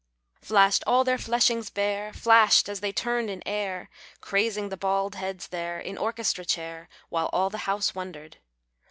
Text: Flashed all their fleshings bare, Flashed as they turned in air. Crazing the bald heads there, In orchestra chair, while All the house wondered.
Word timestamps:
Flashed 0.41 0.83
all 0.87 1.03
their 1.03 1.19
fleshings 1.19 1.69
bare, 1.69 2.11
Flashed 2.11 2.67
as 2.67 2.79
they 2.79 2.91
turned 2.91 3.29
in 3.29 3.43
air. 3.47 3.87
Crazing 4.19 4.69
the 4.69 4.75
bald 4.77 5.13
heads 5.13 5.49
there, 5.49 5.79
In 5.79 5.95
orchestra 5.95 6.43
chair, 6.43 6.89
while 7.09 7.29
All 7.31 7.51
the 7.51 7.59
house 7.69 7.93
wondered. 7.93 8.37